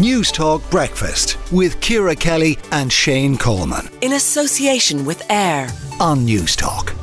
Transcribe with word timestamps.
News 0.00 0.32
Talk 0.32 0.62
Breakfast 0.70 1.36
with 1.52 1.78
Ciara 1.82 2.16
Kelly 2.16 2.56
and 2.72 2.90
Shane 2.90 3.36
Coleman. 3.36 3.86
In 4.00 4.14
association 4.14 5.04
with 5.04 5.30
AIR 5.30 5.68
on 6.00 6.24
News 6.24 6.56
Talk. 6.56 6.94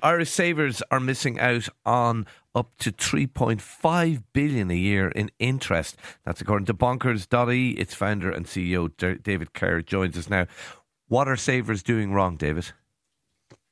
Irish 0.00 0.30
savers 0.30 0.84
are 0.92 1.00
missing 1.00 1.40
out 1.40 1.68
on 1.84 2.24
up 2.54 2.70
to 2.78 2.92
3.5 2.92 4.22
billion 4.32 4.70
a 4.70 4.74
year 4.74 5.08
in 5.08 5.32
interest. 5.40 5.96
That's 6.24 6.40
according 6.40 6.66
to 6.66 6.74
bonkers.ie. 6.74 7.70
Its 7.70 7.92
founder 7.92 8.30
and 8.30 8.46
CEO 8.46 8.88
David 9.24 9.54
Kerr 9.54 9.82
joins 9.82 10.16
us 10.16 10.30
now. 10.30 10.46
What 11.08 11.26
are 11.26 11.36
savers 11.36 11.82
doing 11.82 12.12
wrong, 12.12 12.36
David? 12.36 12.66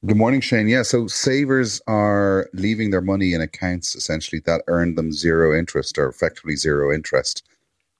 Good 0.06 0.18
morning, 0.18 0.42
Shane. 0.42 0.68
Yeah, 0.68 0.82
so 0.82 1.06
savers 1.06 1.80
are 1.86 2.50
leaving 2.52 2.90
their 2.90 3.00
money 3.00 3.32
in 3.32 3.40
accounts 3.40 3.96
essentially 3.96 4.42
that 4.44 4.60
earn 4.66 4.96
them 4.96 5.12
zero 5.12 5.58
interest 5.58 5.96
or 5.96 6.06
effectively 6.08 6.56
zero 6.56 6.94
interest. 6.94 7.42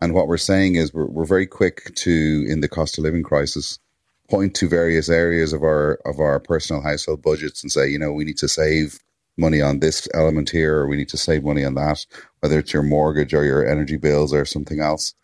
And 0.02 0.12
what 0.12 0.26
we're 0.28 0.36
saying 0.36 0.74
is 0.74 0.92
we're, 0.92 1.06
we're 1.06 1.24
very 1.24 1.46
quick 1.46 1.94
to, 1.94 2.44
in 2.46 2.60
the 2.60 2.68
cost 2.68 2.98
of 2.98 3.04
living 3.04 3.22
crisis, 3.22 3.78
point 4.28 4.54
to 4.56 4.68
various 4.68 5.08
areas 5.08 5.54
of 5.54 5.62
our 5.62 5.94
of 6.04 6.20
our 6.20 6.40
personal 6.40 6.82
household 6.82 7.22
budgets 7.22 7.62
and 7.62 7.72
say, 7.72 7.88
you 7.88 7.98
know, 7.98 8.12
we 8.12 8.24
need 8.24 8.38
to 8.38 8.48
save 8.48 8.98
money 9.38 9.62
on 9.62 9.78
this 9.78 10.06
element 10.12 10.50
here, 10.50 10.80
or 10.80 10.86
we 10.86 10.96
need 10.98 11.08
to 11.08 11.16
save 11.16 11.42
money 11.42 11.64
on 11.64 11.74
that, 11.76 12.04
whether 12.40 12.58
it's 12.58 12.74
your 12.74 12.82
mortgage 12.82 13.32
or 13.32 13.44
your 13.44 13.66
energy 13.66 13.96
bills 13.96 14.34
or 14.34 14.44
something 14.44 14.80
else. 14.80 15.14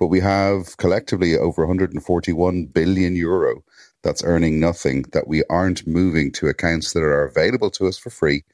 But 0.00 0.08
we 0.08 0.18
have 0.18 0.78
collectively 0.78 1.36
over 1.36 1.62
141 1.62 2.66
billion 2.66 3.14
euro 3.14 3.62
that's 4.04 4.22
earning 4.22 4.60
nothing 4.60 5.02
that 5.12 5.26
we 5.26 5.42
aren't 5.50 5.86
moving 5.86 6.30
to 6.30 6.46
accounts 6.46 6.92
that 6.92 7.02
are 7.02 7.24
available 7.24 7.70
to 7.70 7.88
us 7.88 7.98
for 7.98 8.10
free 8.10 8.44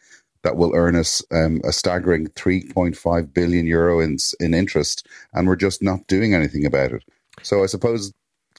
that 0.43 0.57
will 0.57 0.75
earn 0.75 0.97
us 0.97 1.23
um, 1.33 1.61
a 1.65 1.73
staggering 1.73 2.29
3.5 2.29 3.35
billion 3.35 3.67
euro 3.67 4.01
in, 4.01 4.17
in 4.39 4.55
interest 4.55 5.07
and 5.35 5.47
we're 5.47 5.57
just 5.57 5.83
not 5.83 6.07
doing 6.07 6.35
anything 6.35 6.65
about 6.65 6.93
it. 6.93 7.05
So 7.43 7.63
i 7.63 7.67
suppose 7.67 8.13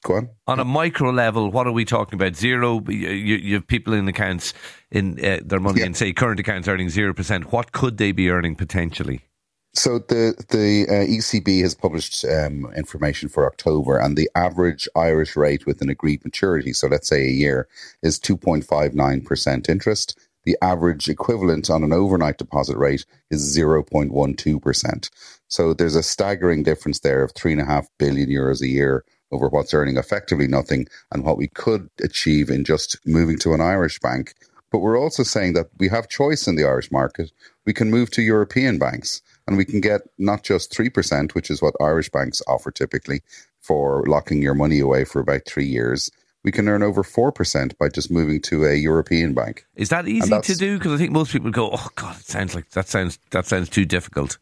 go 0.04 0.16
on. 0.16 0.30
On 0.48 0.60
a 0.60 0.66
micro 0.66 1.12
level 1.12 1.50
what 1.50 1.66
are 1.66 1.72
we 1.72 1.86
talking 1.86 2.16
about? 2.16 2.36
Zero 2.36 2.84
you, 2.88 3.36
you 3.36 3.56
have 3.56 3.68
people 3.68 3.94
in 3.94 4.08
accounts 4.08 4.54
in 4.92 5.24
uh, 5.26 5.40
their 5.44 5.60
money 5.60 5.80
yeah. 5.80 5.88
in 5.88 5.94
say 5.94 6.14
current 6.14 6.40
accounts 6.40 6.68
earning 6.68 6.88
0% 6.88 7.44
what 7.46 7.72
could 7.72 7.98
they 7.98 8.12
be 8.12 8.30
earning 8.30 8.56
potentially 8.56 9.22
so 9.74 10.00
the 10.00 10.36
the 10.50 10.86
uh, 10.90 11.06
ECB 11.08 11.62
has 11.62 11.76
published 11.76 12.26
um, 12.26 12.72
information 12.76 13.30
for 13.30 13.46
October, 13.46 13.98
and 13.98 14.18
the 14.18 14.30
average 14.36 14.90
Irish 14.98 15.38
rate 15.38 15.66
with 15.66 15.82
an 15.82 15.90
agreed 15.90 16.26
maturity, 16.26 16.74
so 16.74 16.88
let's 16.88 17.08
say 17.08 17.24
a 17.26 17.32
year, 17.32 17.70
is 18.04 18.20
two 18.20 18.38
point 18.38 18.66
five 18.66 18.96
nine 18.96 19.22
percent 19.22 19.70
interest. 19.70 20.20
The 20.44 20.58
average 20.62 21.08
equivalent 21.08 21.70
on 21.70 21.84
an 21.84 21.94
overnight 21.94 22.38
deposit 22.38 22.78
rate 22.78 23.06
is 23.30 23.40
zero 23.42 23.82
point 23.84 24.12
one 24.12 24.34
two 24.34 24.60
percent. 24.60 25.10
So 25.48 25.74
there's 25.74 25.96
a 25.96 26.04
staggering 26.04 26.64
difference 26.64 27.00
there 27.00 27.24
of 27.24 27.32
three 27.34 27.54
and 27.54 27.62
a 27.62 27.66
half 27.66 27.88
billion 27.98 28.30
euros 28.30 28.62
a 28.62 28.68
year 28.68 29.06
over 29.32 29.48
what's 29.48 29.74
earning 29.74 29.98
effectively 29.98 30.48
nothing 30.48 30.88
and 31.14 31.24
what 31.24 31.38
we 31.38 31.48
could 31.48 31.90
achieve 32.04 32.50
in 32.50 32.66
just 32.66 32.98
moving 33.06 33.38
to 33.40 33.54
an 33.54 33.62
Irish 33.62 34.00
bank. 34.02 34.34
But 34.72 34.80
we're 34.80 35.00
also 35.00 35.24
saying 35.24 35.54
that 35.54 35.68
we 35.80 35.90
have 35.90 36.10
choice 36.10 36.48
in 36.48 36.56
the 36.56 36.66
Irish 36.66 36.92
market. 36.92 37.32
We 37.66 37.74
can 37.74 37.90
move 37.92 38.12
to 38.12 38.22
European 38.22 38.78
banks 38.78 39.22
and 39.52 39.58
we 39.58 39.66
can 39.66 39.82
get 39.82 40.04
not 40.18 40.44
just 40.44 40.72
3%, 40.72 41.36
which 41.36 41.52
is 41.52 41.62
what 41.62 41.76
Irish 41.82 42.10
banks 42.10 42.42
offer 42.48 42.72
typically 42.72 43.22
for 43.60 44.02
locking 44.08 44.42
your 44.42 44.54
money 44.54 44.80
away 44.80 45.04
for 45.04 45.20
about 45.20 45.42
three 45.46 45.66
years. 45.66 46.10
We 46.46 46.54
can 46.54 46.70
earn 46.70 46.84
over 46.84 47.04
4% 47.04 47.78
by 47.78 47.90
just 47.90 48.10
moving 48.10 48.42
to 48.44 48.64
a 48.64 48.76
European 48.76 49.34
bank. 49.34 49.66
Is 49.76 49.90
that 49.90 50.08
easy 50.08 50.40
to 50.40 50.56
do? 50.56 50.78
Because 50.78 50.94
I 50.94 50.98
think 50.98 51.12
most 51.12 51.34
people 51.34 51.52
go, 51.52 51.70
oh, 51.74 51.90
God, 51.96 52.16
it 52.18 52.26
sounds 52.26 52.56
like 52.56 52.70
that 52.70 52.88
sounds, 52.88 53.20
that 53.32 53.46
sounds 53.46 53.68
too 53.68 53.84
difficult. 53.84 54.38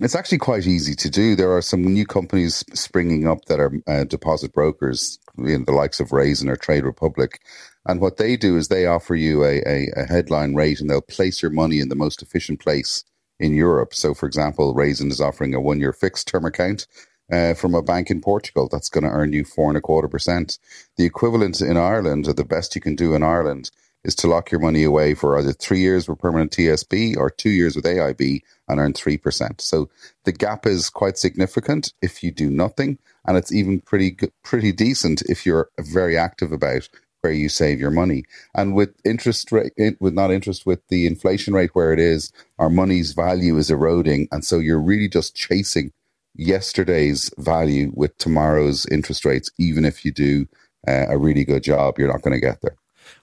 It's 0.00 0.14
actually 0.14 0.38
quite 0.38 0.64
easy 0.68 0.94
to 0.94 1.10
do. 1.10 1.34
There 1.34 1.54
are 1.54 1.60
some 1.60 1.82
new 1.82 2.06
companies 2.06 2.64
springing 2.72 3.26
up 3.26 3.46
that 3.46 3.58
are 3.58 3.72
uh, 3.88 4.04
deposit 4.04 4.52
brokers, 4.52 5.18
you 5.38 5.58
know, 5.58 5.64
the 5.64 5.72
likes 5.72 5.98
of 5.98 6.12
Raisin 6.12 6.48
or 6.48 6.54
Trade 6.54 6.84
Republic. 6.84 7.40
And 7.84 8.00
what 8.00 8.16
they 8.16 8.36
do 8.36 8.56
is 8.56 8.68
they 8.68 8.86
offer 8.86 9.16
you 9.16 9.44
a, 9.44 9.60
a, 9.66 9.88
a 9.96 10.04
headline 10.04 10.54
rate 10.54 10.80
and 10.80 10.88
they'll 10.88 11.00
place 11.00 11.42
your 11.42 11.50
money 11.50 11.80
in 11.80 11.88
the 11.88 11.96
most 11.96 12.22
efficient 12.22 12.60
place 12.60 13.02
in 13.40 13.54
Europe. 13.54 13.94
So, 13.94 14.14
for 14.14 14.26
example, 14.26 14.74
Raisin 14.74 15.10
is 15.10 15.20
offering 15.20 15.54
a 15.54 15.60
one 15.60 15.80
year 15.80 15.92
fixed 15.92 16.28
term 16.28 16.44
account 16.44 16.86
uh, 17.32 17.54
from 17.54 17.74
a 17.74 17.82
bank 17.82 18.10
in 18.10 18.20
Portugal 18.20 18.68
that's 18.70 18.88
going 18.88 19.04
to 19.04 19.10
earn 19.10 19.32
you 19.32 19.44
four 19.44 19.68
and 19.68 19.76
a 19.76 19.80
quarter 19.80 20.08
percent. 20.08 20.58
The 20.96 21.04
equivalent 21.04 21.60
in 21.60 21.76
Ireland, 21.76 22.28
or 22.28 22.32
the 22.32 22.44
best 22.44 22.74
you 22.74 22.80
can 22.80 22.94
do 22.94 23.14
in 23.14 23.22
Ireland, 23.22 23.70
is 24.04 24.14
to 24.16 24.28
lock 24.28 24.50
your 24.50 24.60
money 24.60 24.82
away 24.82 25.14
for 25.14 25.38
either 25.38 25.52
three 25.52 25.80
years 25.80 26.08
with 26.08 26.18
permanent 26.18 26.52
TSB 26.52 27.16
or 27.16 27.30
two 27.30 27.50
years 27.50 27.76
with 27.76 27.84
AIB 27.84 28.40
and 28.68 28.80
earn 28.80 28.92
3%. 28.92 29.60
So 29.60 29.90
the 30.24 30.32
gap 30.32 30.66
is 30.66 30.88
quite 30.88 31.18
significant 31.18 31.92
if 32.00 32.22
you 32.22 32.30
do 32.30 32.50
nothing. 32.50 32.98
And 33.26 33.36
it's 33.36 33.52
even 33.52 33.80
pretty, 33.80 34.16
pretty 34.42 34.72
decent 34.72 35.22
if 35.22 35.44
you're 35.44 35.68
very 35.78 36.16
active 36.16 36.52
about 36.52 36.88
where 37.20 37.32
you 37.32 37.48
save 37.48 37.80
your 37.80 37.90
money. 37.90 38.24
And 38.54 38.74
with 38.74 38.94
interest 39.04 39.52
rate, 39.52 39.72
with 40.00 40.14
not 40.14 40.30
interest, 40.30 40.66
with 40.66 40.86
the 40.88 41.06
inflation 41.06 41.54
rate 41.54 41.70
where 41.74 41.92
it 41.92 41.98
is, 41.98 42.32
our 42.58 42.70
money's 42.70 43.12
value 43.12 43.56
is 43.56 43.70
eroding. 43.70 44.28
And 44.32 44.44
so 44.44 44.58
you're 44.58 44.80
really 44.80 45.08
just 45.08 45.34
chasing 45.34 45.92
yesterday's 46.34 47.30
value 47.38 47.92
with 47.94 48.16
tomorrow's 48.18 48.86
interest 48.86 49.24
rates. 49.24 49.50
Even 49.58 49.84
if 49.84 50.04
you 50.04 50.12
do 50.12 50.46
uh, 50.88 51.06
a 51.08 51.18
really 51.18 51.44
good 51.44 51.62
job, 51.62 51.98
you're 51.98 52.12
not 52.12 52.22
going 52.22 52.34
to 52.34 52.40
get 52.40 52.60
there. 52.62 52.76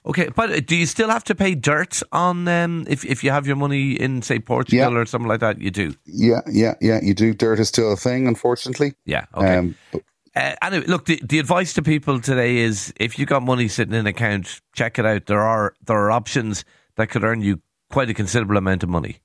Okay, 0.06 0.28
but 0.34 0.66
do 0.66 0.76
you 0.76 0.86
still 0.86 1.08
have 1.08 1.24
to 1.24 1.34
pay 1.34 1.54
DIRT 1.54 2.02
on 2.12 2.46
um, 2.46 2.86
if 2.88 3.04
if 3.04 3.24
you 3.24 3.30
have 3.30 3.46
your 3.46 3.56
money 3.56 3.92
in 3.92 4.22
say 4.22 4.38
Portugal 4.38 4.92
yeah. 4.92 4.98
or 4.98 5.06
something 5.06 5.28
like 5.28 5.40
that? 5.40 5.60
You 5.60 5.70
do. 5.70 5.94
Yeah, 6.04 6.40
yeah, 6.46 6.74
yeah. 6.80 7.00
You 7.02 7.14
do. 7.14 7.34
DIRT 7.34 7.58
is 7.58 7.68
still 7.68 7.92
a 7.92 7.96
thing, 7.96 8.28
unfortunately. 8.28 8.94
Yeah. 9.06 9.24
Okay. 9.34 9.56
Um, 9.56 9.74
but, 9.92 10.02
uh, 10.38 10.54
anyway, 10.62 10.86
look, 10.86 11.06
the, 11.06 11.20
the 11.24 11.38
advice 11.38 11.72
to 11.74 11.82
people 11.82 12.20
today 12.20 12.58
is 12.58 12.92
if 13.00 13.18
you've 13.18 13.28
got 13.28 13.42
money 13.42 13.66
sitting 13.66 13.94
in 13.94 14.00
an 14.00 14.06
account, 14.06 14.60
check 14.72 14.98
it 14.98 15.04
out. 15.04 15.26
There 15.26 15.40
are 15.40 15.74
there 15.84 15.96
are 15.96 16.10
options 16.12 16.64
that 16.96 17.08
could 17.08 17.24
earn 17.24 17.42
you 17.42 17.60
quite 17.90 18.08
a 18.08 18.14
considerable 18.14 18.56
amount 18.56 18.82
of 18.84 18.88
money. 18.88 19.18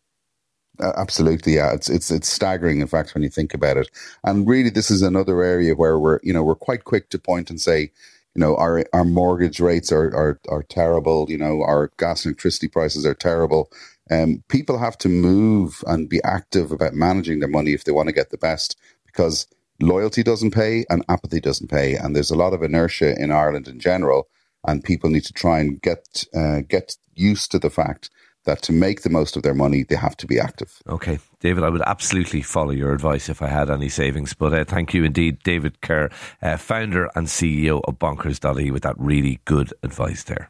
Uh, 0.80 0.92
absolutely, 0.98 1.54
yeah. 1.54 1.72
It's 1.72 1.88
it's 1.88 2.10
it's 2.10 2.28
staggering, 2.28 2.82
in 2.82 2.88
fact, 2.88 3.14
when 3.14 3.22
you 3.22 3.30
think 3.30 3.54
about 3.54 3.78
it. 3.78 3.90
And 4.24 4.48
really, 4.48 4.72
this 4.72 4.90
is 4.90 5.04
another 5.04 5.44
area 5.44 5.76
where 5.76 6.00
we're 6.00 6.20
you 6.24 6.34
know 6.34 6.44
we're 6.44 6.56
quite 6.56 6.84
quick 6.84 7.10
to 7.10 7.20
point 7.20 7.52
and 7.52 7.62
say, 7.62 7.92
you 8.34 8.40
know, 8.40 8.56
our 8.56 8.84
our 8.92 9.06
mortgage 9.06 9.60
rates 9.60 9.92
are 9.92 10.08
are 10.16 10.40
are 10.50 10.64
terrible. 10.64 11.28
You 11.30 11.38
know, 11.38 11.62
our 11.62 11.92
gas 12.00 12.26
and 12.26 12.32
electricity 12.32 12.68
prices 12.68 13.06
are 13.06 13.14
terrible. 13.14 13.72
Um, 14.10 14.44
people 14.50 14.80
have 14.80 14.98
to 15.00 15.10
move 15.10 15.84
and 15.86 16.10
be 16.10 16.22
active 16.24 16.72
about 16.72 16.94
managing 16.94 17.40
their 17.40 17.50
money 17.50 17.74
if 17.74 17.84
they 17.84 17.92
want 17.92 18.10
to 18.10 18.16
get 18.16 18.32
the 18.32 18.38
best, 18.38 18.76
because 19.06 19.46
loyalty 19.84 20.24
doesn't 20.24 20.52
pay 20.52 20.86
and 20.90 21.04
apathy 21.10 21.40
doesn't 21.40 21.70
pay. 21.70 21.96
And 21.96 22.16
there's 22.16 22.32
a 22.32 22.36
lot 22.36 22.54
of 22.54 22.64
inertia 22.64 23.20
in 23.22 23.32
Ireland 23.32 23.68
in 23.68 23.80
general, 23.80 24.28
and 24.66 24.84
people 24.84 25.10
need 25.10 25.26
to 25.26 25.34
try 25.34 25.60
and 25.60 25.82
get 25.82 26.24
uh, 26.36 26.62
get 26.68 26.96
used 27.16 27.52
to 27.52 27.60
the 27.60 27.70
fact 27.70 28.10
that 28.46 28.62
to 28.62 28.74
make 28.74 29.02
the 29.02 29.10
most 29.10 29.38
of 29.38 29.44
their 29.44 29.54
money, 29.54 29.84
they 29.84 29.96
have 29.96 30.18
to 30.18 30.28
be 30.28 30.40
active. 30.40 30.82
Okay, 30.88 31.20
David, 31.40 31.64
I 31.64 31.70
would 31.70 31.82
absolutely 31.86 32.42
follow 32.42 32.72
your 32.72 32.94
advice 32.94 33.30
if 33.30 33.42
I 33.42 33.48
had 33.48 33.70
any 33.70 33.90
savings. 33.90 34.34
But 34.34 34.54
uh, 34.54 34.66
thank 34.66 34.94
you 34.94 35.04
indeed, 35.04 35.42
David 35.44 35.82
Kerr, 35.82 36.10
uh, 36.42 36.58
founder 36.58 37.10
and 37.16 37.28
CEO 37.28 37.82
of 37.86 38.00
Bonkers.ie, 38.00 38.72
with 38.72 38.84
that 38.84 38.96
really 38.98 39.40
good 39.46 39.74
advice 39.82 40.24
there. 40.24 40.50